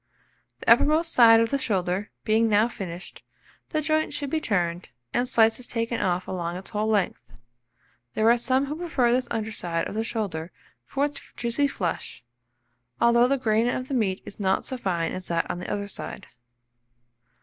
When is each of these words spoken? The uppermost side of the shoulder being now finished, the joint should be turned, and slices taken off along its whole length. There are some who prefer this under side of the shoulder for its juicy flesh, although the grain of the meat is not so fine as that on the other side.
The 0.61 0.67
uppermost 0.71 1.13
side 1.13 1.39
of 1.41 1.51
the 1.51 1.59
shoulder 1.59 2.09
being 2.23 2.49
now 2.49 2.67
finished, 2.67 3.21
the 3.69 3.81
joint 3.81 4.13
should 4.13 4.31
be 4.31 4.41
turned, 4.41 4.89
and 5.13 5.29
slices 5.29 5.67
taken 5.67 5.99
off 6.01 6.27
along 6.27 6.55
its 6.57 6.71
whole 6.71 6.87
length. 6.87 7.21
There 8.15 8.27
are 8.31 8.37
some 8.39 8.65
who 8.65 8.75
prefer 8.75 9.11
this 9.11 9.27
under 9.29 9.51
side 9.51 9.87
of 9.87 9.93
the 9.93 10.03
shoulder 10.03 10.51
for 10.85 11.05
its 11.05 11.21
juicy 11.37 11.67
flesh, 11.67 12.23
although 12.99 13.27
the 13.27 13.37
grain 13.37 13.69
of 13.69 13.89
the 13.89 13.93
meat 13.93 14.23
is 14.25 14.39
not 14.39 14.65
so 14.65 14.75
fine 14.75 15.11
as 15.11 15.27
that 15.27 15.45
on 15.51 15.59
the 15.59 15.69
other 15.71 15.87
side. 15.87 16.25